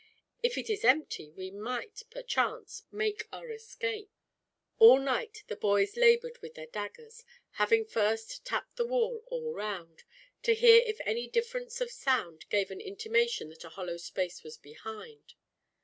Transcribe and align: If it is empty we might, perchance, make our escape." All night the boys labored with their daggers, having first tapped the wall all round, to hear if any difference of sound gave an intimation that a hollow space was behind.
If 0.41 0.57
it 0.57 0.67
is 0.67 0.83
empty 0.83 1.29
we 1.29 1.51
might, 1.51 2.01
perchance, 2.09 2.85
make 2.91 3.27
our 3.31 3.51
escape." 3.51 4.09
All 4.79 4.97
night 4.97 5.43
the 5.45 5.55
boys 5.55 5.95
labored 5.95 6.39
with 6.41 6.55
their 6.55 6.65
daggers, 6.65 7.23
having 7.61 7.85
first 7.85 8.43
tapped 8.43 8.77
the 8.77 8.87
wall 8.87 9.21
all 9.27 9.53
round, 9.53 10.03
to 10.41 10.55
hear 10.55 10.81
if 10.87 10.99
any 11.05 11.27
difference 11.27 11.81
of 11.81 11.91
sound 11.91 12.49
gave 12.49 12.71
an 12.71 12.81
intimation 12.81 13.49
that 13.49 13.63
a 13.63 13.69
hollow 13.69 13.97
space 13.97 14.41
was 14.41 14.57
behind. 14.57 15.35